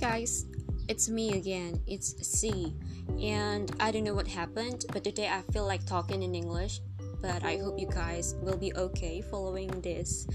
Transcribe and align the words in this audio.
guys, 0.00 0.46
it's 0.88 1.10
me 1.10 1.34
again. 1.34 1.78
It's 1.86 2.16
C. 2.26 2.74
And 3.20 3.70
I 3.80 3.90
don't 3.90 4.04
know 4.04 4.14
what 4.14 4.26
happened, 4.26 4.86
but 4.92 5.04
today 5.04 5.28
I 5.28 5.42
feel 5.52 5.66
like 5.66 5.84
talking 5.84 6.22
in 6.22 6.34
English. 6.34 6.80
But 7.20 7.44
I 7.44 7.58
hope 7.58 7.78
you 7.78 7.86
guys 7.86 8.34
will 8.40 8.56
be 8.56 8.72
okay 8.74 9.20
following 9.20 9.68
this 9.82 10.26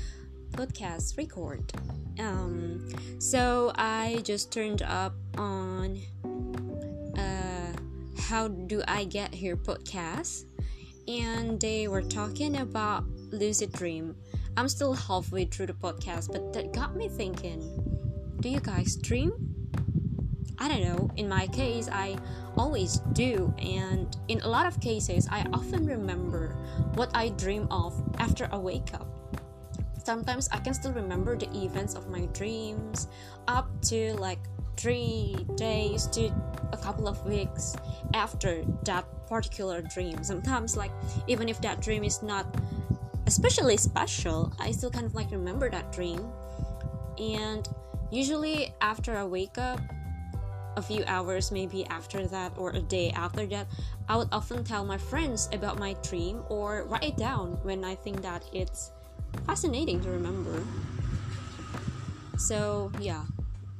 podcast 0.51 1.17
record. 1.17 1.73
Um, 2.19 2.87
so 3.17 3.71
I 3.75 4.21
just 4.23 4.53
turned 4.53 4.83
up 4.83 5.15
on 5.35 5.97
uh, 7.17 7.73
How 8.21 8.47
Do 8.47 8.83
I 8.87 9.05
Get 9.05 9.33
Here 9.33 9.57
podcast, 9.57 10.45
and 11.07 11.59
they 11.59 11.87
were 11.87 12.03
talking 12.03 12.57
about 12.57 13.03
lucid 13.31 13.71
dream. 13.71 14.15
I'm 14.57 14.69
still 14.69 14.93
halfway 14.93 15.45
through 15.45 15.65
the 15.65 15.73
podcast, 15.73 16.31
but 16.31 16.53
that 16.53 16.71
got 16.71 16.95
me 16.95 17.09
thinking 17.09 17.65
do 18.41 18.49
you 18.49 18.59
guys 18.59 18.95
dream? 18.97 19.54
I 20.59 20.67
don't 20.67 20.81
know. 20.81 21.09
In 21.17 21.27
my 21.27 21.47
case, 21.47 21.89
I 21.91 22.17
always 22.57 22.99
do, 23.13 23.53
and 23.59 24.15
in 24.27 24.41
a 24.41 24.47
lot 24.47 24.65
of 24.65 24.79
cases, 24.79 25.27
I 25.29 25.45
often 25.53 25.85
remember 25.85 26.55
what 26.95 27.11
I 27.13 27.29
dream 27.29 27.67
of 27.71 27.93
after 28.19 28.47
I 28.51 28.57
wake 28.57 28.93
up. 28.93 29.07
Sometimes 30.03 30.47
I 30.51 30.57
can 30.59 30.73
still 30.73 30.93
remember 30.93 31.35
the 31.35 31.49
events 31.57 31.95
of 31.95 32.09
my 32.09 32.27
dreams 32.27 33.07
up 33.47 33.67
to 33.89 34.13
like 34.13 34.39
three 34.77 35.35
days 35.55 36.07
to 36.07 36.31
a 36.71 36.77
couple 36.77 37.07
of 37.07 37.25
weeks 37.25 37.75
after 38.13 38.63
that 38.83 39.05
particular 39.27 39.81
dream. 39.81 40.23
Sometimes, 40.23 40.77
like, 40.77 40.91
even 41.27 41.49
if 41.49 41.59
that 41.61 41.81
dream 41.81 42.03
is 42.03 42.21
not 42.21 42.45
especially 43.27 43.77
special, 43.77 44.53
I 44.59 44.71
still 44.71 44.91
kind 44.91 45.05
of 45.05 45.15
like 45.15 45.31
remember 45.31 45.69
that 45.69 45.91
dream. 45.91 46.21
And 47.17 47.67
Usually, 48.11 48.73
after 48.81 49.17
I 49.17 49.23
wake 49.23 49.57
up, 49.57 49.79
a 50.75 50.81
few 50.81 51.03
hours 51.07 51.51
maybe 51.51 51.85
after 51.87 52.27
that 52.27 52.53
or 52.57 52.71
a 52.71 52.79
day 52.79 53.11
after 53.11 53.45
that, 53.47 53.67
I 54.09 54.17
would 54.17 54.29
often 54.31 54.63
tell 54.63 54.85
my 54.85 54.97
friends 54.97 55.49
about 55.51 55.79
my 55.79 55.95
dream 56.03 56.43
or 56.49 56.85
write 56.85 57.03
it 57.03 57.17
down 57.17 57.57
when 57.63 57.83
I 57.83 57.95
think 57.95 58.21
that 58.21 58.43
it's 58.53 58.91
fascinating 59.45 60.01
to 60.01 60.09
remember. 60.09 60.63
So, 62.37 62.91
yeah. 62.99 63.23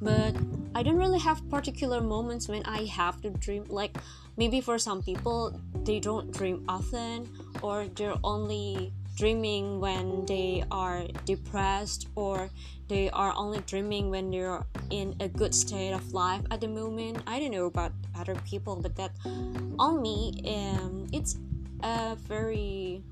But 0.00 0.36
I 0.74 0.82
don't 0.82 0.98
really 0.98 1.18
have 1.20 1.48
particular 1.48 2.00
moments 2.00 2.48
when 2.48 2.62
I 2.64 2.84
have 2.84 3.20
to 3.22 3.30
dream. 3.30 3.64
Like, 3.68 3.96
maybe 4.36 4.60
for 4.60 4.78
some 4.78 5.02
people, 5.02 5.58
they 5.84 6.00
don't 6.00 6.32
dream 6.32 6.64
often 6.68 7.28
or 7.62 7.86
they're 7.94 8.18
only 8.22 8.92
dreaming 9.16 9.80
when 9.80 10.24
they 10.26 10.62
are 10.70 11.04
depressed 11.24 12.06
or 12.14 12.50
they 12.88 13.10
are 13.10 13.32
only 13.34 13.60
dreaming 13.66 14.10
when 14.10 14.30
they're 14.30 14.62
in 14.90 15.16
a 15.20 15.28
good 15.28 15.54
state 15.54 15.92
of 15.92 16.12
life 16.12 16.42
at 16.50 16.60
the 16.60 16.68
moment. 16.68 17.18
I 17.26 17.40
don't 17.40 17.50
know 17.50 17.66
about 17.66 17.92
other 18.14 18.36
people 18.46 18.76
but 18.76 18.94
that 18.96 19.12
on 19.78 20.02
me 20.02 20.34
um, 20.46 21.06
it's 21.12 21.38
a 21.82 22.16
very 22.16 23.02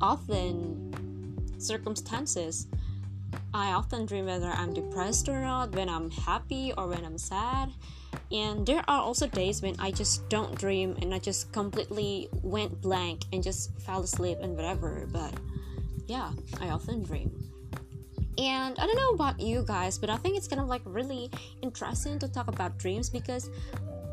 often 0.00 0.94
circumstances. 1.58 2.68
I 3.52 3.72
often 3.72 4.06
dream 4.06 4.26
whether 4.26 4.50
i'm 4.50 4.72
depressed 4.74 5.28
or 5.28 5.40
not 5.40 5.74
when 5.74 5.88
i'm 5.88 6.10
happy 6.10 6.72
or 6.76 6.88
when 6.88 7.04
i'm 7.04 7.18
sad 7.18 7.70
and 8.32 8.66
there 8.66 8.82
are 8.88 9.00
also 9.00 9.26
days 9.26 9.62
when 9.62 9.76
I 9.78 9.90
just 9.90 10.28
don't 10.28 10.54
dream 10.54 10.96
and 11.02 11.14
I 11.14 11.18
just 11.18 11.52
completely 11.52 12.28
went 12.42 12.80
blank 12.80 13.24
and 13.32 13.42
just 13.42 13.78
fell 13.80 14.02
asleep 14.02 14.38
and 14.40 14.56
whatever. 14.56 15.06
But 15.10 15.34
yeah, 16.06 16.32
I 16.60 16.70
often 16.70 17.02
dream. 17.02 17.30
And 18.36 18.76
I 18.78 18.86
don't 18.86 18.96
know 18.96 19.10
about 19.10 19.38
you 19.38 19.62
guys, 19.66 19.98
but 19.98 20.10
I 20.10 20.16
think 20.16 20.36
it's 20.36 20.48
kind 20.48 20.60
of 20.60 20.66
like 20.66 20.82
really 20.84 21.30
interesting 21.62 22.18
to 22.18 22.28
talk 22.28 22.48
about 22.48 22.78
dreams 22.78 23.08
because 23.08 23.50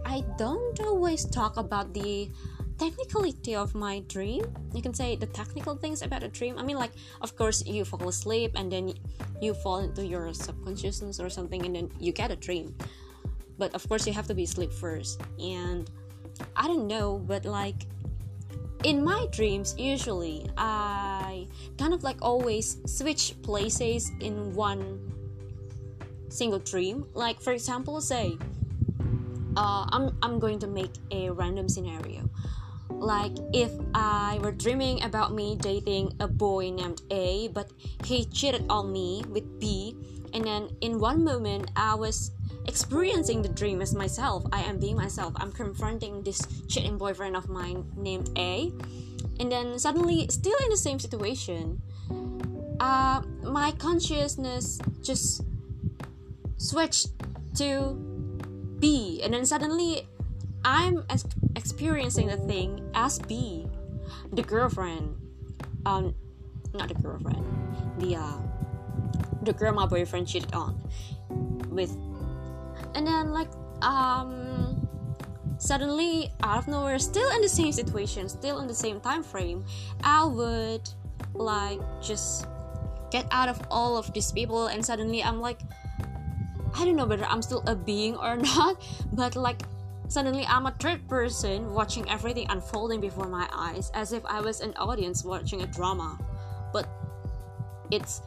I 0.05 0.23
don't 0.37 0.79
always 0.81 1.25
talk 1.25 1.57
about 1.57 1.93
the 1.93 2.29
technicality 2.77 3.55
of 3.55 3.73
my 3.73 4.01
dream. 4.07 4.43
You 4.73 4.81
can 4.81 4.93
say 4.93 5.15
the 5.15 5.27
technical 5.27 5.75
things 5.75 6.01
about 6.01 6.23
a 6.23 6.27
dream. 6.27 6.57
I 6.57 6.63
mean, 6.63 6.77
like, 6.77 6.91
of 7.21 7.35
course, 7.35 7.65
you 7.65 7.85
fall 7.85 8.07
asleep 8.09 8.53
and 8.55 8.71
then 8.71 8.93
you 9.41 9.53
fall 9.53 9.79
into 9.79 10.05
your 10.05 10.33
subconsciousness 10.33 11.19
or 11.19 11.29
something, 11.29 11.65
and 11.65 11.75
then 11.75 11.91
you 11.99 12.11
get 12.11 12.31
a 12.31 12.35
dream 12.35 12.75
but 13.57 13.73
of 13.75 13.87
course 13.87 14.07
you 14.07 14.13
have 14.13 14.27
to 14.27 14.33
be 14.33 14.43
asleep 14.43 14.71
first. 14.71 15.21
And 15.39 15.89
i 16.55 16.65
don't 16.65 16.87
know 16.87 17.19
but 17.19 17.45
like 17.45 17.85
in 18.83 19.03
my 19.03 19.27
dreams 19.31 19.75
usually 19.77 20.49
i 20.57 21.45
kind 21.77 21.93
of 21.93 22.01
like 22.03 22.17
always 22.21 22.77
switch 22.85 23.35
places 23.43 24.11
in 24.21 24.55
one 24.55 24.97
single 26.31 26.59
dream. 26.59 27.05
Like 27.13 27.41
for 27.41 27.51
example 27.53 28.01
say 28.01 28.37
uh, 29.57 29.85
I'm, 29.89 30.17
I'm 30.21 30.39
going 30.39 30.59
to 30.59 30.67
make 30.67 30.91
a 31.11 31.29
random 31.29 31.67
scenario. 31.67 32.29
Like 32.89 33.33
if 33.53 33.71
i 33.93 34.39
were 34.41 34.51
dreaming 34.51 35.03
about 35.03 35.33
me 35.33 35.55
dating 35.55 36.13
a 36.19 36.27
boy 36.27 36.69
named 36.69 37.01
a 37.09 37.47
but 37.49 37.71
he 38.05 38.25
cheated 38.25 38.65
on 38.69 38.91
me 38.91 39.23
with 39.29 39.59
b 39.59 39.95
and 40.33 40.45
then 40.45 40.69
in 40.81 40.99
one 40.99 41.23
moment 41.23 41.71
i 41.75 41.95
was 41.95 42.31
experiencing 42.67 43.41
the 43.41 43.49
dream 43.49 43.81
as 43.81 43.93
myself. 43.93 44.45
I 44.51 44.61
am 44.61 44.79
being 44.79 44.95
myself. 44.95 45.33
I'm 45.37 45.51
confronting 45.51 46.23
this 46.23 46.41
cheating 46.67 46.97
boyfriend 46.97 47.35
of 47.35 47.49
mine 47.49 47.85
named 47.95 48.29
A. 48.37 48.71
And 49.39 49.51
then 49.51 49.79
suddenly, 49.79 50.27
still 50.29 50.57
in 50.63 50.69
the 50.69 50.77
same 50.77 50.99
situation, 50.99 51.81
uh, 52.79 53.21
my 53.43 53.71
consciousness 53.77 54.79
just 55.01 55.43
switched 56.57 57.09
to 57.55 57.93
B. 58.79 59.21
And 59.23 59.33
then 59.33 59.45
suddenly, 59.45 60.07
I'm 60.63 61.03
ex- 61.09 61.25
experiencing 61.55 62.27
the 62.27 62.37
thing 62.37 62.89
as 62.93 63.19
B, 63.19 63.67
the 64.31 64.43
girlfriend. 64.43 65.17
Um, 65.85 66.13
not 66.73 66.87
the 66.87 66.93
girlfriend, 66.93 67.43
the 67.97 68.15
uh, 68.15 68.37
the 69.41 69.53
girl 69.53 69.73
my 69.73 69.85
boyfriend 69.85 70.27
cheated 70.27 70.53
on 70.53 70.79
with 71.69 71.97
and 72.95 73.05
then 73.05 73.31
like 73.31 73.49
um 73.81 74.87
suddenly 75.57 76.31
out 76.43 76.57
of 76.57 76.67
nowhere 76.67 76.97
still 76.99 77.29
in 77.35 77.41
the 77.41 77.49
same 77.49 77.71
situation 77.71 78.27
still 78.27 78.59
in 78.59 78.67
the 78.67 78.73
same 78.73 78.99
time 78.99 79.23
frame 79.23 79.63
i 80.03 80.25
would 80.25 80.81
like 81.33 81.79
just 82.01 82.47
get 83.11 83.25
out 83.31 83.47
of 83.47 83.61
all 83.69 83.97
of 83.97 84.11
these 84.13 84.31
people 84.31 84.67
and 84.67 84.83
suddenly 84.83 85.23
i'm 85.23 85.39
like 85.39 85.59
i 86.75 86.85
don't 86.85 86.95
know 86.95 87.05
whether 87.05 87.25
i'm 87.25 87.41
still 87.41 87.63
a 87.67 87.75
being 87.75 88.15
or 88.17 88.35
not 88.55 88.81
but 89.13 89.35
like 89.35 89.61
suddenly 90.07 90.45
i'm 90.47 90.65
a 90.65 90.71
third 90.79 91.07
person 91.07 91.71
watching 91.73 92.09
everything 92.09 92.45
unfolding 92.49 92.99
before 92.99 93.27
my 93.27 93.47
eyes 93.53 93.91
as 93.93 94.13
if 94.13 94.25
i 94.25 94.41
was 94.41 94.61
an 94.61 94.73
audience 94.75 95.23
watching 95.23 95.61
a 95.61 95.67
drama. 95.67 96.17
But 96.73 96.87
it's 97.91 98.21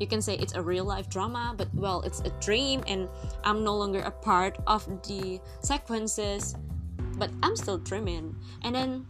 you 0.00 0.06
can 0.06 0.20
say 0.22 0.34
it's 0.36 0.54
a 0.54 0.62
real 0.62 0.84
life 0.84 1.08
drama 1.08 1.54
but 1.56 1.68
well 1.74 2.00
it's 2.02 2.20
a 2.20 2.30
dream 2.40 2.82
and 2.86 3.08
i'm 3.44 3.62
no 3.62 3.76
longer 3.76 4.00
a 4.00 4.10
part 4.10 4.58
of 4.66 4.84
the 5.06 5.38
sequences 5.60 6.56
but 7.20 7.30
i'm 7.42 7.54
still 7.54 7.78
dreaming. 7.78 8.34
And 8.62 8.74
then 8.74 9.06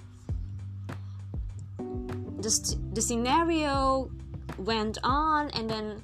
the, 1.78 2.76
the 2.92 3.00
scenario 3.00 4.10
went 4.58 4.98
on 5.04 5.50
and 5.50 5.70
then 5.70 6.02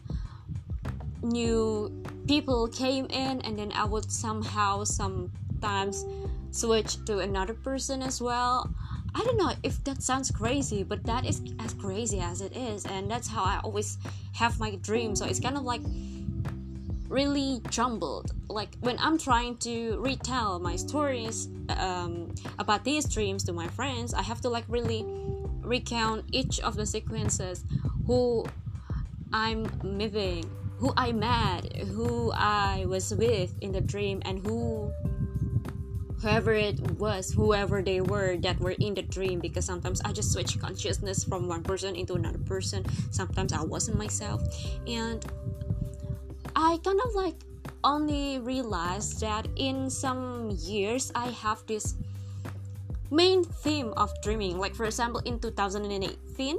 new 1.23 1.91
people 2.29 2.69
came 2.69 3.07
in 3.07 3.41
and 3.41 3.59
then 3.59 3.73
i 3.73 3.85
would 3.85 4.11
somehow 4.11 4.85
sometimes 4.85 6.07
switch 6.53 7.05
to 7.07 7.19
another 7.19 7.55
person 7.55 8.03
as 8.03 8.23
well 8.23 8.71
I 9.17 9.25
don't 9.25 9.39
know 9.39 9.51
if 9.63 9.83
that 9.85 10.03
sounds 10.03 10.31
crazy, 10.31 10.83
but 10.83 11.03
that 11.05 11.25
is 11.25 11.41
as 11.59 11.73
crazy 11.73 12.21
as 12.21 12.43
it 12.43 12.55
is, 12.55 12.85
and 12.85 13.11
that's 13.11 13.27
how 13.27 13.45
I 13.45 13.61
always 13.65 13.97
have 14.35 14.61
my 14.61 14.77
dreams. 14.77 15.21
So 15.21 15.25
it's 15.25 15.41
kind 15.41 15.57
of 15.57 15.63
like 15.63 15.81
really 17.09 17.63
jumbled. 17.71 18.33
Like 18.51 18.77
when 18.81 18.99
I'm 18.99 19.17
trying 19.17 19.57
to 19.59 19.99
retell 20.01 20.59
my 20.59 20.77
stories 20.77 21.49
um, 21.71 22.35
about 22.59 22.85
these 22.85 23.07
dreams 23.07 23.43
to 23.45 23.55
my 23.55 23.69
friends, 23.69 24.13
I 24.13 24.21
have 24.21 24.43
to 24.43 24.51
like 24.51 24.65
really 24.69 25.07
recount 25.63 26.27
each 26.33 26.61
of 26.61 26.77
the 26.77 26.85
sequences, 26.85 27.65
who 28.07 28.45
I'm 29.33 29.67
meeting, 29.83 30.45
who 30.77 30.93
I 30.95 31.13
met, 31.13 31.75
who 31.75 32.33
I 32.33 32.85
was 32.87 33.15
with 33.15 33.55
in 33.63 33.73
the 33.73 33.81
dream, 33.81 34.21
and 34.27 34.47
who 34.47 34.93
whoever 36.27 36.55
it 36.55 36.75
was, 36.99 37.31
whoever 37.31 37.83
they 37.83 38.01
were 38.01 38.37
that 38.39 38.59
were 38.59 38.75
in 38.83 38.95
the 38.95 39.03
dream, 39.03 39.39
because 39.39 39.65
sometimes 39.65 40.01
I 40.03 40.11
just 40.11 40.33
switch 40.33 40.59
consciousness 40.59 41.23
from 41.23 41.47
one 41.47 41.63
person 41.63 41.95
into 41.95 42.15
another 42.15 42.43
person. 42.43 42.83
Sometimes 43.13 43.53
I 43.53 43.63
wasn't 43.63 43.97
myself, 43.97 44.43
and 44.89 45.25
I 46.57 46.83
kind 46.83 46.99
of 46.99 47.15
like 47.15 47.39
only 47.85 48.41
realized 48.41 49.21
that 49.21 49.47
in 49.55 49.89
some 49.89 50.51
years 50.67 51.13
I 51.15 51.31
have 51.31 51.63
this 51.69 51.95
main 53.13 53.45
theme 53.45 53.95
of 53.97 54.11
dreaming. 54.21 54.59
Like, 54.59 54.75
for 54.75 54.85
example, 54.85 55.23
in 55.25 55.39
2018, 55.39 56.59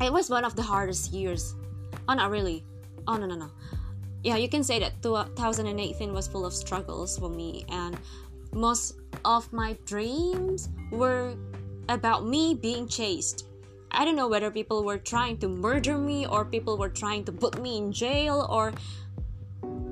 it 0.00 0.12
was 0.12 0.30
one 0.30 0.44
of 0.44 0.54
the 0.54 0.62
hardest 0.62 1.10
years. 1.10 1.56
Oh, 2.06 2.14
not 2.14 2.30
really. 2.30 2.62
Oh, 3.08 3.16
no, 3.16 3.26
no, 3.26 3.34
no. 3.34 3.50
yeah, 4.22 4.36
you 4.36 4.48
can 4.48 4.64
say 4.64 4.78
that 4.78 5.02
2018 5.02 6.14
was 6.14 6.26
full 6.26 6.46
of 6.46 6.54
struggles 6.54 7.18
for 7.18 7.28
me, 7.28 7.66
and 7.68 7.98
most 8.54 9.00
of 9.24 9.52
my 9.52 9.76
dreams 9.84 10.68
were 10.90 11.34
about 11.88 12.26
me 12.26 12.54
being 12.54 12.88
chased. 12.88 13.46
I 13.90 14.04
don't 14.04 14.16
know 14.16 14.28
whether 14.28 14.50
people 14.50 14.84
were 14.84 14.98
trying 14.98 15.38
to 15.38 15.48
murder 15.48 15.98
me 15.98 16.26
or 16.26 16.44
people 16.44 16.76
were 16.76 16.88
trying 16.88 17.24
to 17.24 17.32
put 17.32 17.60
me 17.60 17.78
in 17.78 17.92
jail 17.92 18.46
or 18.50 18.72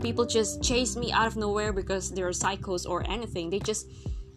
people 0.00 0.24
just 0.24 0.62
chased 0.62 0.96
me 0.96 1.12
out 1.12 1.26
of 1.26 1.36
nowhere 1.36 1.72
because 1.72 2.10
they're 2.10 2.30
psychos 2.30 2.88
or 2.88 3.08
anything. 3.08 3.50
They 3.50 3.60
just 3.60 3.86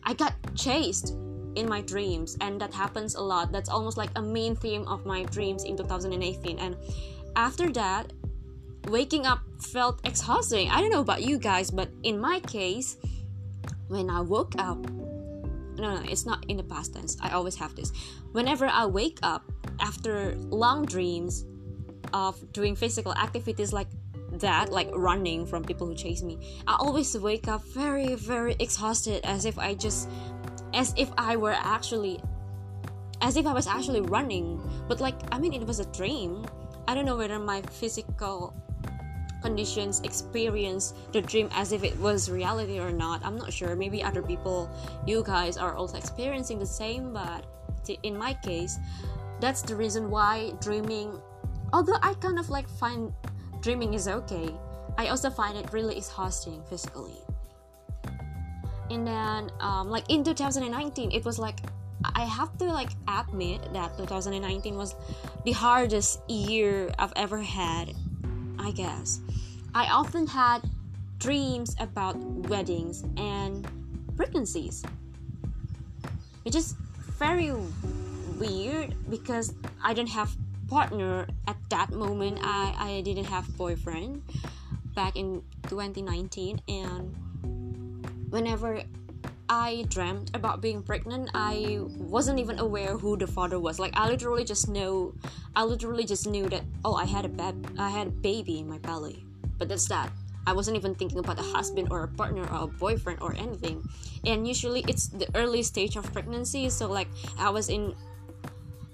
I 0.04 0.13
got 0.13 0.33
chased 0.56 1.16
in 1.56 1.68
my 1.68 1.81
dreams 1.81 2.38
and 2.42 2.62
that 2.62 2.74
happens 2.74 3.16
a 3.16 3.22
lot. 3.22 3.51
That's 3.51 3.69
almost 3.69 3.98
like 3.98 4.12
a 4.16 4.22
main 4.22 4.56
theme 4.56 4.88
of 4.88 5.06
my 5.06 5.24
dreams 5.24 5.63
in 5.63 5.75
2018 5.77 6.60
and 6.60 6.75
after 7.36 7.72
that 7.72 8.13
waking 8.88 9.25
up 9.25 9.42
felt 9.60 10.00
exhausting. 10.06 10.69
I 10.69 10.80
don't 10.80 10.92
know 10.92 11.01
about 11.01 11.24
you 11.24 11.39
guys, 11.39 11.72
but 11.72 11.89
in 12.04 12.19
my 12.19 12.39
case, 12.42 12.98
when 13.87 14.09
I 14.09 14.21
woke 14.21 14.55
up, 14.57 14.77
no, 15.77 15.95
no, 15.95 16.01
it's 16.09 16.25
not 16.25 16.45
in 16.47 16.57
the 16.57 16.63
past 16.63 16.93
tense. 16.93 17.17
I 17.21 17.31
always 17.31 17.55
have 17.55 17.75
this. 17.75 17.91
Whenever 18.31 18.65
I 18.65 18.85
wake 18.85 19.19
up 19.23 19.43
after 19.79 20.35
long 20.35 20.85
dreams 20.85 21.45
of 22.13 22.51
doing 22.53 22.75
physical 22.75 23.13
activities 23.13 23.73
like 23.73 23.87
that, 24.39 24.71
like 24.71 24.89
running 24.93 25.45
from 25.45 25.63
people 25.63 25.87
who 25.87 25.95
chase 25.95 26.21
me, 26.23 26.61
I 26.67 26.77
always 26.79 27.17
wake 27.17 27.47
up 27.47 27.63
very, 27.65 28.15
very 28.15 28.55
exhausted 28.59 29.25
as 29.25 29.45
if 29.45 29.59
I 29.59 29.73
just, 29.73 30.09
as 30.73 30.93
if 30.97 31.11
I 31.17 31.35
were 31.35 31.55
actually, 31.57 32.21
as 33.21 33.35
if 33.38 33.45
I 33.45 33.53
was 33.53 33.67
actually 33.67 34.01
running. 34.01 34.61
But 34.88 35.01
like, 35.01 35.15
I 35.31 35.39
mean, 35.39 35.53
it 35.53 35.65
was 35.67 35.79
a 35.79 35.85
dream. 35.91 36.45
I 36.88 36.95
don't 36.95 37.05
know 37.05 37.17
whether 37.17 37.39
my 37.39 37.61
physical 37.63 38.53
conditions 39.45 40.01
experience 40.01 40.94
the 41.13 41.21
dream 41.21 41.47
as 41.53 41.71
if 41.71 41.83
it 41.83 41.95
was 42.00 42.30
reality 42.30 42.80
or 42.80 42.92
not. 42.92 43.24
I'm 43.24 43.38
not 43.38 43.53
sure. 43.53 43.75
Maybe 43.75 44.01
other 44.01 44.24
people 44.24 44.69
you 45.06 45.24
guys 45.24 45.57
are 45.57 45.75
also 45.75 45.97
experiencing 45.97 46.57
the 46.57 46.65
same 46.65 47.13
but 47.13 47.45
in 48.03 48.18
my 48.18 48.33
case 48.33 48.80
that's 49.39 49.62
the 49.62 49.75
reason 49.75 50.09
why 50.09 50.51
dreaming 50.59 51.19
although 51.74 51.97
i 52.01 52.13
kind 52.15 52.39
of 52.39 52.50
like 52.50 52.68
find 52.68 53.13
dreaming 53.62 53.94
is 53.94 54.07
okay 54.07 54.50
i 54.97 55.07
also 55.07 55.30
find 55.30 55.57
it 55.57 55.71
really 55.74 55.98
exhausting 55.98 56.63
physically. 56.69 57.21
And 58.89 59.06
then 59.06 59.50
um, 59.59 59.89
like 59.89 60.06
in 60.09 60.24
2019 60.24 61.12
it 61.12 61.25
was 61.25 61.39
like 61.39 61.59
i 62.13 62.24
have 62.24 62.56
to 62.59 62.65
like 62.65 62.91
admit 63.07 63.74
that 63.74 63.98
2019 63.98 64.77
was 64.77 64.94
the 65.44 65.51
hardest 65.51 66.21
year 66.30 66.94
i've 67.00 67.13
ever 67.15 67.41
had 67.41 67.95
I 68.65 68.71
guess. 68.71 69.19
I 69.75 69.85
often 69.94 70.25
had 70.25 70.67
dreams 71.19 71.75
about 71.79 72.17
weddings 72.50 73.03
and 73.15 73.62
pregnancies. 74.17 74.83
It's 76.45 76.56
just 76.56 76.75
very 77.19 77.53
weird 78.39 78.95
because 79.07 79.53
I 79.83 79.94
didn't 79.94 80.09
have 80.09 80.35
partner 80.67 81.27
at 81.47 81.57
that 81.69 81.91
moment. 81.91 82.39
I, 82.41 82.73
I 82.75 83.01
didn't 83.01 83.25
have 83.25 83.45
boyfriend 83.56 84.23
back 84.95 85.15
in 85.15 85.44
2019 85.69 86.59
and 86.67 87.15
whenever 88.31 88.81
I 89.55 89.85
dreamt 89.87 90.35
about 90.35 90.59
being 90.59 90.83
pregnant, 90.83 91.31
I 91.33 91.79
wasn't 91.95 92.39
even 92.39 92.59
aware 92.59 92.97
who 92.97 93.15
the 93.15 93.25
father 93.25 93.57
was. 93.57 93.79
Like 93.79 93.95
I 93.95 94.05
literally 94.05 94.43
just 94.43 94.67
know, 94.67 95.13
I 95.55 95.63
literally 95.63 96.03
just 96.03 96.27
knew 96.27 96.49
that 96.49 96.63
oh, 96.83 96.95
I 96.95 97.05
had 97.05 97.23
a 97.23 97.29
bab- 97.29 97.71
I 97.79 97.89
had 97.89 98.07
a 98.07 98.09
baby 98.11 98.59
in 98.59 98.67
my 98.67 98.79
belly. 98.79 99.23
But 99.57 99.69
that's 99.69 99.87
that. 99.87 100.11
I 100.45 100.51
wasn't 100.51 100.75
even 100.75 100.93
thinking 100.93 101.19
about 101.19 101.39
a 101.39 101.47
husband 101.55 101.87
or 101.89 102.03
a 102.03 102.07
partner 102.19 102.43
or 102.51 102.63
a 102.63 102.67
boyfriend 102.67 103.21
or 103.21 103.33
anything. 103.39 103.81
And 104.25 104.45
usually 104.45 104.83
it's 104.89 105.07
the 105.07 105.25
early 105.33 105.63
stage 105.63 105.95
of 105.95 106.03
pregnancy, 106.11 106.69
so 106.69 106.91
like 106.91 107.07
I 107.39 107.49
was 107.49 107.69
in, 107.69 107.95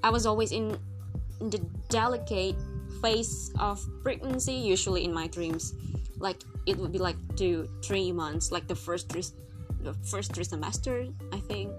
I 0.04 0.12
was 0.12 0.28
always 0.28 0.52
in, 0.52 0.78
in 1.40 1.50
the 1.50 1.58
delicate 1.90 2.56
phase 3.02 3.52
of 3.58 3.82
pregnancy. 4.04 4.54
Usually 4.54 5.06
in 5.06 5.12
my 5.12 5.26
dreams, 5.26 5.74
like 6.20 6.38
it 6.68 6.78
would 6.78 6.92
be 6.92 7.00
like 7.00 7.18
two, 7.36 7.68
three 7.82 8.12
months, 8.12 8.52
like 8.52 8.68
the 8.68 8.78
first 8.78 9.10
three 9.10 9.26
the 9.84 9.94
first 10.06 10.34
three 10.34 10.44
semesters 10.44 11.10
i 11.34 11.40
think. 11.40 11.72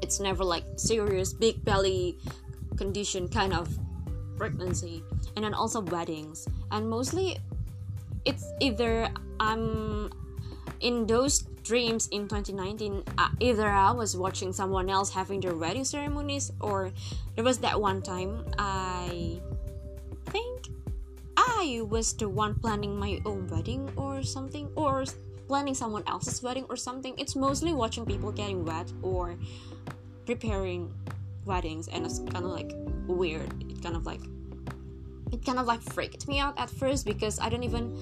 It's 0.00 0.20
never 0.20 0.44
like 0.44 0.64
serious 0.76 1.32
big 1.32 1.64
belly 1.64 2.16
condition 2.76 3.28
kind 3.28 3.52
of 3.52 3.68
pregnancy. 4.36 5.02
And 5.34 5.44
then 5.44 5.52
also 5.52 5.80
weddings. 5.80 6.46
And 6.70 6.88
mostly 6.88 7.36
it's 8.24 8.44
either 8.60 9.08
i'm 9.40 10.10
in 10.80 11.06
those 11.06 11.40
dreams 11.64 12.08
in 12.08 12.28
2019 12.28 13.02
uh, 13.16 13.28
either 13.40 13.66
i 13.66 13.90
was 13.90 14.16
watching 14.16 14.52
someone 14.52 14.90
else 14.90 15.10
having 15.10 15.40
their 15.40 15.54
wedding 15.54 15.84
ceremonies 15.84 16.52
or 16.60 16.92
there 17.34 17.44
was 17.44 17.58
that 17.58 17.80
one 17.80 18.02
time 18.02 18.44
i 18.58 19.40
think 20.26 20.68
i 21.36 21.80
was 21.88 22.12
the 22.14 22.28
one 22.28 22.54
planning 22.60 22.98
my 22.98 23.18
own 23.24 23.46
wedding 23.48 23.88
or 23.96 24.22
something 24.22 24.68
or 24.76 25.04
planning 25.48 25.74
someone 25.74 26.04
else's 26.06 26.42
wedding 26.42 26.66
or 26.68 26.76
something. 26.76 27.14
It's 27.18 27.34
mostly 27.34 27.72
watching 27.72 28.06
people 28.06 28.30
getting 28.30 28.64
wet 28.64 28.92
or 29.02 29.36
preparing 30.26 30.92
weddings, 31.44 31.88
and 31.88 32.04
it's 32.06 32.20
kind 32.20 32.44
of 32.44 32.52
like 32.52 32.72
weird. 33.06 33.50
It 33.70 33.82
kind 33.82 33.96
of 33.96 34.06
like 34.06 34.20
it 35.32 35.44
kind 35.44 35.58
of 35.58 35.66
like 35.66 35.80
freaked 35.80 36.28
me 36.28 36.38
out 36.38 36.58
at 36.58 36.70
first 36.70 37.04
because 37.04 37.40
I 37.40 37.48
don't 37.48 37.64
even 37.64 37.96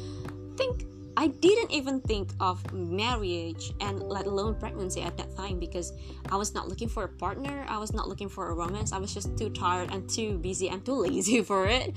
think 0.56 0.84
I 1.18 1.28
didn't 1.28 1.70
even 1.72 2.00
think 2.02 2.30
of 2.40 2.60
marriage 2.74 3.72
and 3.80 4.02
let 4.02 4.26
alone 4.26 4.54
pregnancy 4.54 5.00
at 5.00 5.16
that 5.16 5.34
time 5.34 5.58
because 5.58 5.94
I 6.30 6.36
was 6.36 6.52
not 6.54 6.68
looking 6.68 6.88
for 6.88 7.04
a 7.04 7.08
partner. 7.08 7.64
I 7.68 7.78
was 7.78 7.94
not 7.94 8.06
looking 8.06 8.28
for 8.28 8.50
a 8.50 8.54
romance. 8.54 8.92
I 8.92 8.98
was 8.98 9.14
just 9.14 9.34
too 9.38 9.48
tired 9.48 9.90
and 9.92 10.06
too 10.10 10.36
busy 10.38 10.68
and 10.68 10.84
too 10.84 10.92
lazy 10.92 11.42
for 11.50 11.66
it. 11.66 11.94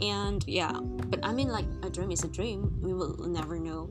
And 0.00 0.44
yeah, 0.46 0.72
but 0.72 1.18
I 1.24 1.32
mean, 1.32 1.48
like, 1.48 1.64
a 1.82 1.90
dream 1.90 2.12
is 2.12 2.22
a 2.22 2.28
dream. 2.28 2.80
We 2.80 2.92
will 2.94 3.16
never 3.26 3.58
know 3.58 3.90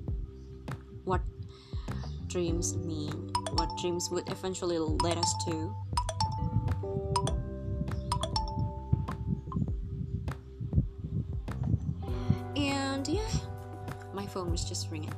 dreams 2.29 2.77
mean, 2.77 3.31
what 3.53 3.69
dreams 3.81 4.09
would 4.11 4.29
eventually 4.29 4.77
lead 4.77 5.17
us 5.17 5.33
to. 5.45 5.75
And 12.55 13.07
yeah, 13.07 13.27
my 14.13 14.25
phone 14.27 14.51
was 14.51 14.63
just 14.63 14.91
ringing. 14.91 15.13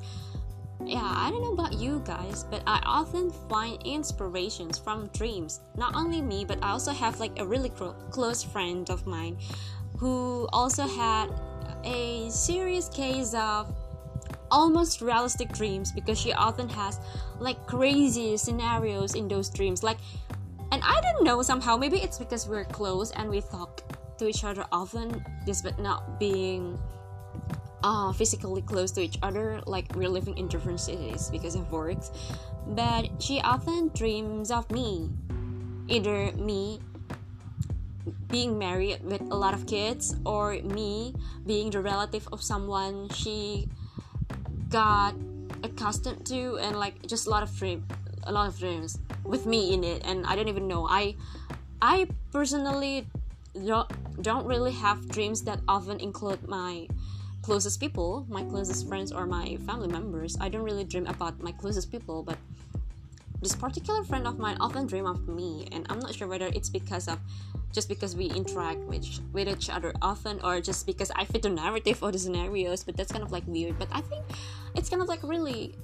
Yeah, 0.86 1.04
I 1.04 1.30
don't 1.30 1.42
know 1.42 1.54
about 1.54 1.74
you 1.74 2.02
guys, 2.06 2.44
but 2.50 2.64
I 2.66 2.82
often 2.86 3.30
find 3.50 3.82
inspirations 3.86 4.80
from 4.80 5.08
dreams. 5.10 5.60
Not 5.78 5.96
only 5.96 6.22
me, 6.22 6.44
but 6.44 6.58
I 6.64 6.72
also 6.72 6.92
have 6.92 7.20
like 7.20 7.40
a 7.40 7.46
really 7.46 7.70
close 8.10 8.44
friend 8.44 8.90
of 8.90 9.06
mine 9.06 9.38
who 9.98 10.48
also 10.52 10.88
had 10.88 11.30
a 11.84 12.30
serious 12.30 12.90
case 12.90 13.34
of 13.34 13.72
almost 14.52 15.02
realistic 15.02 15.54
dreams 15.54 15.92
because 15.92 16.20
she 16.20 16.34
often 16.34 16.68
has 16.70 17.00
like 17.40 17.66
crazy 17.66 18.38
scenarios 18.38 19.16
in 19.16 19.28
those 19.28 19.50
dreams. 19.50 19.82
Like 19.82 19.98
and 20.72 20.82
i 20.84 21.00
don't 21.02 21.24
know 21.24 21.42
somehow 21.42 21.78
maybe 21.78 21.98
it's 21.98 22.18
because 22.18 22.48
we're 22.48 22.66
close 22.66 23.12
and 23.12 23.30
we 23.30 23.42
talk 23.42 23.84
to 24.18 24.28
each 24.28 24.44
other 24.44 24.66
often 24.72 25.24
despite 25.46 25.78
not 25.80 26.20
being 26.20 26.80
uh, 27.84 28.14
physically 28.14 28.62
close 28.62 28.92
to 28.92 29.02
each 29.02 29.18
other 29.24 29.60
like 29.66 29.86
we're 29.96 30.10
living 30.10 30.38
in 30.38 30.48
different 30.48 30.80
cities 30.80 31.30
because 31.32 31.56
of 31.56 31.70
work 31.72 31.98
but 32.68 33.10
she 33.20 33.42
often 33.42 33.90
dreams 33.96 34.52
of 34.52 34.70
me 34.72 35.10
either 35.88 36.32
me 36.34 36.80
being 38.30 38.58
married 38.58 39.04
with 39.04 39.22
a 39.22 39.36
lot 39.36 39.54
of 39.54 39.66
kids 39.66 40.16
or 40.26 40.54
me 40.62 41.14
being 41.46 41.70
the 41.70 41.82
relative 41.82 42.28
of 42.32 42.42
someone 42.42 43.10
she 43.10 43.68
got 44.72 45.14
accustomed 45.64 46.26
to 46.26 46.58
and 46.58 46.80
like 46.80 47.06
just 47.06 47.28
a 47.28 47.30
lot 47.30 47.44
of 47.44 47.56
dream 47.58 47.86
a 48.24 48.32
lot 48.32 48.48
of 48.48 48.58
dreams 48.58 48.98
with 49.24 49.46
me 49.46 49.74
in 49.74 49.84
it 49.84 50.02
and 50.06 50.26
i 50.26 50.36
don't 50.36 50.48
even 50.48 50.68
know. 50.68 50.88
I 50.88 51.16
i 51.82 52.08
personally 52.32 53.06
don't, 53.54 53.90
don't 54.24 54.46
really 54.46 54.72
have 54.72 55.08
dreams 55.10 55.44
that 55.44 55.60
often 55.68 56.00
include 56.00 56.48
my 56.48 56.88
closest 57.42 57.80
people 57.80 58.26
my 58.30 58.44
closest 58.44 58.88
friends 58.88 59.12
or 59.12 59.26
my 59.26 59.58
family 59.68 59.88
members. 59.88 60.38
I 60.40 60.50
don't 60.50 60.64
really 60.64 60.86
dream 60.86 61.06
about 61.08 61.42
my 61.42 61.52
closest 61.52 61.92
people 61.92 62.24
but 62.24 62.38
this 63.42 63.56
particular 63.56 64.04
friend 64.04 64.28
of 64.28 64.38
mine 64.38 64.58
often 64.60 64.86
dream 64.86 65.06
of 65.06 65.28
me 65.28 65.68
and 65.72 65.86
i'm 65.90 66.00
not 66.00 66.14
sure 66.14 66.28
whether 66.28 66.48
it's 66.48 66.70
because 66.70 67.08
of 67.08 67.20
just 67.74 67.88
because 67.88 68.16
we 68.16 68.26
interact 68.26 68.80
with, 68.82 69.20
with 69.32 69.48
each 69.48 69.70
other 69.70 69.94
often 70.02 70.40
or 70.44 70.62
just 70.62 70.86
because 70.86 71.12
I 71.12 71.26
fit 71.26 71.42
the 71.42 71.50
narrative 71.50 72.04
or 72.04 72.12
the 72.12 72.20
scenarios, 72.20 72.84
but 72.84 72.98
that's 72.98 73.12
kind 73.12 73.24
of 73.24 73.32
like 73.32 73.48
weird. 73.48 73.80
But 73.80 73.88
I 73.92 74.02
think 74.02 74.26
it's 74.76 74.90
kind 74.90 75.02
of 75.02 75.08
like 75.08 75.24
really 75.24 75.76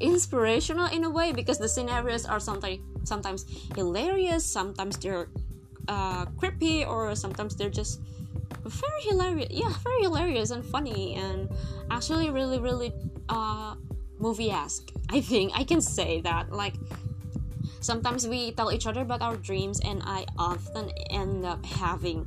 inspirational 0.00 0.86
in 0.86 1.04
a 1.04 1.10
way 1.10 1.32
because 1.32 1.58
the 1.58 1.68
scenarios 1.68 2.24
are 2.24 2.40
sometimes 2.40 2.80
sometimes 3.04 3.44
hilarious, 3.74 4.44
sometimes 4.44 4.96
they're 4.98 5.28
uh, 5.88 6.24
creepy, 6.38 6.84
or 6.84 7.14
sometimes 7.14 7.56
they're 7.56 7.70
just 7.70 8.00
very 8.64 9.02
hilarious. 9.02 9.48
Yeah, 9.50 9.72
very 9.82 10.02
hilarious 10.02 10.50
and 10.50 10.64
funny, 10.64 11.14
and 11.14 11.50
actually 11.90 12.30
really, 12.30 12.58
really 12.58 12.92
uh, 13.28 13.74
movie-esque. 14.22 14.88
I 15.10 15.20
think 15.20 15.52
I 15.54 15.64
can 15.64 15.80
say 15.80 16.20
that. 16.22 16.52
Like 16.52 16.74
sometimes 17.80 18.26
we 18.26 18.52
tell 18.52 18.70
each 18.72 18.86
other 18.86 19.02
about 19.02 19.20
our 19.20 19.36
dreams, 19.36 19.80
and 19.84 20.00
I 20.06 20.24
often 20.38 20.90
end 21.10 21.44
up 21.44 21.66
having 21.66 22.26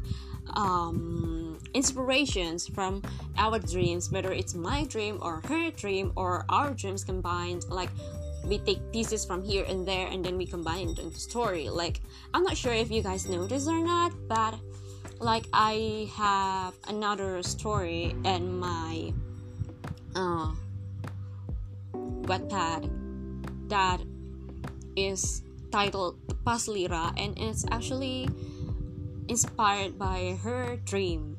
um, 0.54 1.58
inspirations 1.74 2.68
from 2.68 3.02
our 3.38 3.58
dreams, 3.60 4.12
whether 4.12 4.32
it's 4.32 4.54
my 4.54 4.84
dream 4.86 5.20
or 5.22 5.42
her 5.48 5.72
dream 5.72 6.12
or 6.16 6.46
our 6.50 6.74
dreams 6.74 7.04
combined. 7.04 7.64
Like 7.70 7.90
we 8.46 8.60
take 8.60 8.80
pieces 8.92 9.25
from 9.25 9.42
here 9.42 9.66
and 9.68 9.88
there 9.88 10.08
and 10.08 10.24
then 10.24 10.38
we 10.38 10.46
combine 10.46 10.90
it 10.90 11.00
into 11.00 11.20
story 11.20 11.68
like 11.68 12.00
i'm 12.34 12.44
not 12.44 12.56
sure 12.56 12.74
if 12.74 12.92
you 12.92 13.02
guys 13.02 13.28
know 13.28 13.48
this 13.48 13.68
or 13.68 13.80
not 13.80 14.14
but 14.28 14.54
like 15.20 15.46
i 15.52 16.08
have 16.14 16.74
another 16.88 17.42
story 17.42 18.16
in 18.24 18.60
my 18.60 19.12
uh 20.16 20.54
wattpad 22.25 22.89
that 23.70 24.01
is 24.96 25.44
titled 25.72 26.20
paslira 26.46 27.13
and 27.17 27.38
it's 27.38 27.65
actually 27.72 28.29
inspired 29.27 29.98
by 29.98 30.38
her 30.44 30.77
dream 30.86 31.36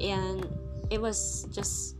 and 0.00 0.46
it 0.90 1.00
was 1.00 1.46
just 1.52 1.96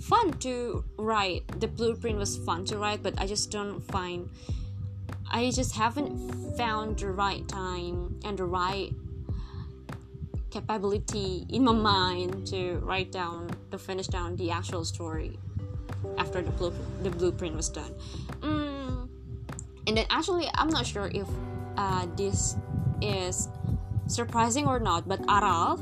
fun 0.00 0.32
to 0.38 0.84
write. 0.96 1.60
The 1.60 1.68
blueprint 1.68 2.18
was 2.18 2.38
fun 2.38 2.64
to 2.66 2.78
write, 2.78 3.02
but 3.02 3.14
I 3.20 3.26
just 3.26 3.50
don't 3.50 3.80
find. 3.80 4.30
I 5.30 5.50
just 5.50 5.76
haven't 5.76 6.56
found 6.56 6.98
the 6.98 7.10
right 7.12 7.46
time 7.46 8.18
and 8.24 8.38
the 8.38 8.44
right 8.44 8.92
capability 10.50 11.46
in 11.50 11.64
my 11.64 11.72
mind 11.72 12.46
to 12.48 12.78
write 12.82 13.12
down 13.12 13.50
to 13.70 13.78
finish 13.78 14.08
down 14.08 14.34
the 14.34 14.50
actual 14.50 14.84
story 14.84 15.38
after 16.18 16.42
the 16.42 16.50
blue, 16.50 16.72
the 17.02 17.10
blueprint 17.10 17.56
was 17.56 17.68
done. 17.68 17.94
Mm. 18.40 19.08
And 19.86 19.96
then 19.96 20.06
actually, 20.10 20.48
I'm 20.54 20.68
not 20.68 20.86
sure 20.86 21.10
if 21.12 21.26
uh, 21.76 22.06
this 22.16 22.56
is 23.00 23.48
surprising 24.06 24.66
or 24.66 24.78
not, 24.78 25.08
but 25.08 25.20
Aral 25.28 25.80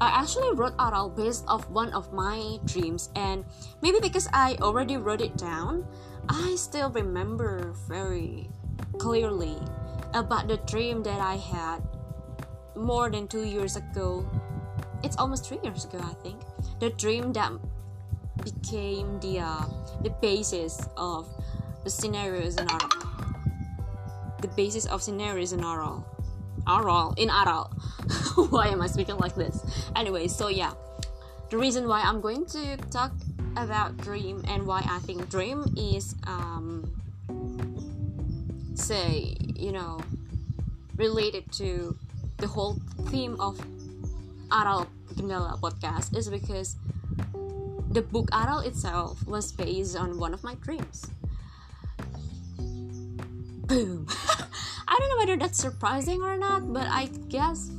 I 0.00 0.08
actually 0.08 0.56
wrote 0.56 0.72
Aral 0.80 1.10
based 1.10 1.44
off 1.46 1.68
one 1.68 1.92
of 1.92 2.10
my 2.10 2.58
dreams, 2.64 3.10
and 3.14 3.44
maybe 3.82 4.00
because 4.00 4.28
I 4.32 4.56
already 4.62 4.96
wrote 4.96 5.20
it 5.20 5.36
down, 5.36 5.84
I 6.26 6.56
still 6.56 6.88
remember 6.88 7.74
very 7.86 8.48
clearly 8.96 9.58
about 10.14 10.48
the 10.48 10.56
dream 10.64 11.02
that 11.02 11.20
I 11.20 11.36
had 11.36 11.84
more 12.74 13.10
than 13.10 13.28
two 13.28 13.44
years 13.44 13.76
ago. 13.76 14.24
It's 15.04 15.18
almost 15.18 15.46
three 15.46 15.60
years 15.62 15.84
ago, 15.84 16.00
I 16.00 16.14
think. 16.24 16.40
The 16.80 16.90
dream 16.96 17.34
that 17.34 17.52
became 18.44 19.20
the 19.20 19.40
uh, 19.40 19.64
the 20.02 20.10
basis 20.20 20.80
of 20.96 21.28
the 21.84 21.90
scenarios 21.90 22.56
in 22.56 22.70
Aral. 22.70 22.88
The 24.40 24.48
basis 24.48 24.86
of 24.86 25.02
scenarios 25.02 25.52
in 25.52 25.64
Aral. 25.64 26.04
Aral 26.66 27.14
in 27.16 27.30
Aral. 27.30 27.70
why 28.50 28.68
am 28.68 28.82
I 28.82 28.86
speaking 28.86 29.16
like 29.16 29.34
this? 29.34 29.60
Anyway, 29.96 30.28
so 30.28 30.48
yeah, 30.48 30.72
the 31.50 31.58
reason 31.58 31.88
why 31.88 32.00
I'm 32.02 32.20
going 32.20 32.46
to 32.46 32.76
talk 32.90 33.12
about 33.56 33.96
dream 33.98 34.44
and 34.48 34.66
why 34.66 34.82
I 34.88 34.98
think 35.00 35.28
dream 35.28 35.74
is 35.76 36.14
um, 36.26 36.90
say 38.74 39.36
you 39.56 39.72
know 39.72 40.00
related 40.96 41.50
to 41.52 41.96
the 42.38 42.46
whole 42.46 42.76
theme 43.08 43.36
of 43.40 43.60
Aral 44.52 44.86
Gendala 45.14 45.58
podcast 45.60 46.16
is 46.16 46.28
because 46.28 46.76
the 47.90 48.02
book 48.02 48.28
Aral 48.32 48.60
itself 48.60 49.26
was 49.26 49.50
based 49.50 49.96
on 49.96 50.18
one 50.18 50.32
of 50.32 50.44
my 50.44 50.54
dreams. 50.54 51.10
Boom. 53.66 54.06
I 54.88 54.98
don't 54.98 55.10
know 55.10 55.18
whether 55.18 55.36
that's 55.36 55.58
surprising 55.58 56.22
or 56.22 56.36
not, 56.36 56.72
but 56.72 56.86
I 56.86 57.06
guess, 57.28 57.70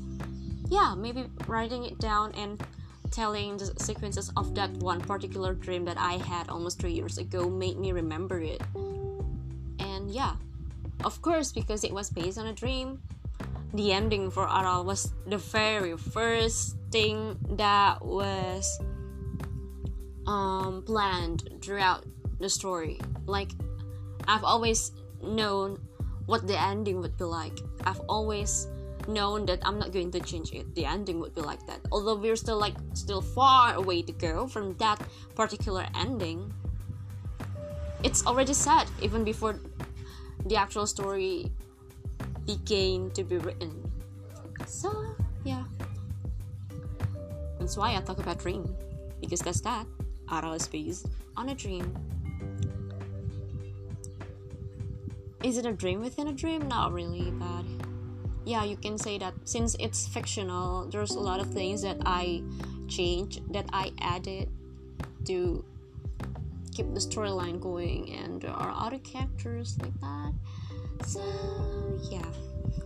yeah, 0.69 0.95
maybe 0.95 1.25
writing 1.47 1.85
it 1.85 1.97
down 1.99 2.33
and 2.35 2.61
telling 3.09 3.57
the 3.57 3.73
sequences 3.79 4.31
of 4.35 4.55
that 4.55 4.71
one 4.79 5.01
particular 5.01 5.53
dream 5.53 5.85
that 5.85 5.97
I 5.97 6.13
had 6.13 6.49
almost 6.49 6.79
three 6.79 6.93
years 6.93 7.17
ago 7.17 7.49
made 7.49 7.77
me 7.77 7.91
remember 7.91 8.39
it. 8.39 8.61
And 9.79 10.11
yeah, 10.11 10.35
of 11.03 11.21
course, 11.21 11.51
because 11.51 11.83
it 11.83 11.91
was 11.91 12.09
based 12.09 12.37
on 12.37 12.47
a 12.47 12.53
dream, 12.53 13.01
the 13.73 13.91
ending 13.91 14.31
for 14.31 14.47
Aral 14.47 14.83
was 14.83 15.13
the 15.27 15.37
very 15.37 15.97
first 15.97 16.75
thing 16.91 17.37
that 17.55 18.03
was 18.03 18.79
um, 20.27 20.83
planned 20.83 21.49
throughout 21.61 22.05
the 22.39 22.49
story. 22.49 22.99
Like, 23.25 23.51
I've 24.27 24.43
always 24.43 24.91
known 25.21 25.79
what 26.25 26.47
the 26.47 26.59
ending 26.59 27.01
would 27.01 27.17
be 27.17 27.25
like. 27.25 27.59
I've 27.85 28.01
always 28.07 28.67
known 29.07 29.45
that 29.47 29.59
I'm 29.65 29.79
not 29.79 29.91
going 29.91 30.11
to 30.11 30.19
change 30.19 30.51
it. 30.53 30.73
The 30.75 30.85
ending 30.85 31.19
would 31.19 31.33
be 31.33 31.41
like 31.41 31.65
that. 31.67 31.79
Although 31.91 32.15
we're 32.15 32.35
still 32.35 32.59
like 32.59 32.75
still 32.93 33.21
far 33.21 33.75
away 33.75 34.01
to 34.03 34.11
go 34.11 34.47
from 34.47 34.77
that 34.77 35.01
particular 35.35 35.85
ending. 35.95 36.53
It's 38.03 38.25
already 38.25 38.53
set 38.53 38.89
even 39.01 39.23
before 39.23 39.59
the 40.45 40.55
actual 40.55 40.87
story 40.87 41.51
began 42.45 43.11
to 43.11 43.23
be 43.23 43.37
written. 43.37 43.91
So 44.65 44.93
yeah. 45.43 45.63
That's 47.59 47.77
why 47.77 47.95
I 47.95 48.01
talk 48.01 48.17
about 48.17 48.39
dream. 48.39 48.75
Because 49.19 49.41
that's 49.41 49.61
that. 49.61 49.85
Aral 50.31 50.53
is 50.53 50.67
based 50.67 51.07
on 51.35 51.49
a 51.49 51.55
dream 51.55 51.95
is 55.43 55.57
it 55.57 55.65
a 55.65 55.73
dream 55.73 56.01
within 56.01 56.27
a 56.27 56.33
dream? 56.33 56.67
Not 56.67 56.93
really, 56.93 57.31
but 57.31 57.65
yeah, 58.45 58.63
you 58.63 58.77
can 58.77 58.97
say 58.97 59.17
that 59.17 59.33
since 59.45 59.75
it's 59.79 60.07
fictional, 60.07 60.87
there's 60.89 61.11
a 61.11 61.19
lot 61.19 61.39
of 61.39 61.47
things 61.47 61.81
that 61.81 61.97
I 62.05 62.43
changed, 62.87 63.41
that 63.53 63.65
I 63.73 63.91
added 64.01 64.49
to 65.25 65.65
keep 66.73 66.93
the 66.93 66.99
storyline 66.99 67.59
going, 67.59 68.13
and 68.13 68.41
there 68.41 68.51
are 68.51 68.73
other 68.75 68.99
characters 68.99 69.77
like 69.81 69.99
that. 70.01 70.33
So 71.05 71.21
yeah, 72.09 72.25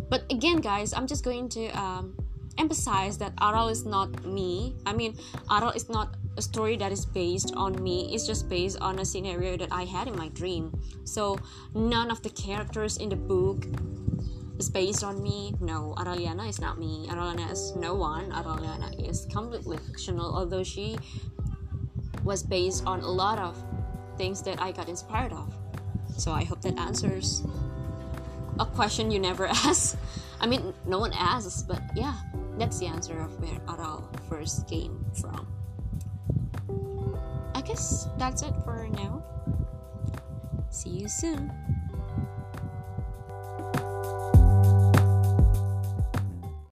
but 0.10 0.24
again, 0.32 0.58
guys, 0.58 0.94
I'm 0.94 1.08
just 1.08 1.24
going 1.24 1.50
to 1.50 1.68
um, 1.78 2.16
emphasize 2.58 3.18
that 3.18 3.34
Aral 3.42 3.68
is 3.68 3.86
not 3.86 4.25
me. 4.25 4.75
I 4.86 4.94
mean, 4.94 5.18
Aral 5.52 5.72
is 5.72 5.90
not 5.90 6.16
a 6.38 6.42
story 6.42 6.75
that 6.77 6.92
is 6.92 7.06
based 7.06 7.54
on 7.56 7.82
me 7.82 8.13
it's 8.13 8.27
just 8.27 8.50
based 8.50 8.77
on 8.82 9.00
a 9.00 9.06
scenario 9.06 9.56
that 9.58 9.70
i 9.72 9.84
had 9.84 10.08
in 10.08 10.15
my 10.15 10.30
dream. 10.30 10.72
So 11.04 11.38
none 11.74 12.12
of 12.12 12.22
the 12.24 12.30
characters 12.30 12.98
in 12.98 13.10
the 13.10 13.15
book 13.15 13.65
is 14.60 14.70
based 14.70 15.04
on 15.04 15.22
me. 15.22 15.54
No 15.60 15.96
araliana 15.98 16.50
is 16.50 16.60
not 16.60 16.77
me. 16.77 17.08
Araliana 17.10 17.51
is 17.51 17.75
no 17.75 17.96
one. 17.96 18.32
Araliana 18.32 18.92
is 19.08 19.27
completely 19.32 19.77
fictional 19.77 20.36
although 20.36 20.63
she 20.63 20.98
was 22.24 22.44
based 22.44 22.86
on 22.86 23.01
a 23.01 23.10
lot 23.10 23.38
of 23.39 23.56
things 24.18 24.42
that 24.44 24.62
i 24.62 24.72
got 24.72 24.89
inspired 24.89 25.34
of. 25.34 25.54
So 26.18 26.32
i 26.32 26.44
hope 26.44 26.62
that 26.62 26.77
answers 26.80 27.44
a 28.60 28.65
question 28.65 29.12
you 29.12 29.20
never 29.20 29.48
asked 29.68 29.98
i 30.39 30.48
mean 30.48 30.74
no 30.86 31.00
one 31.00 31.12
asks 31.13 31.62
but 31.63 31.82
yeah 31.96 32.15
that's 32.58 32.80
the 32.80 32.86
answer 32.86 33.20
of 33.20 33.38
where 33.42 33.60
aral 33.68 34.10
first 34.30 34.68
came 34.70 35.04
from 35.20 35.48
guess 37.65 38.07
that's 38.17 38.41
it 38.43 38.53
for 38.63 38.88
now. 38.91 39.24
See 40.69 40.89
you 40.89 41.07
soon. 41.07 41.51